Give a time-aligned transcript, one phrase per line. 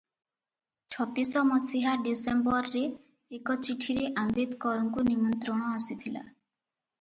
[0.93, 2.81] ଛତିଶ ମସିହା ଡିସେମ୍ବରରେ
[3.39, 6.27] ଏକ ଚିଠିରେ ଆମ୍ବେଦକରଙ୍କୁ ନିମନ୍ତ୍ରଣ ଆସିଥିଲା।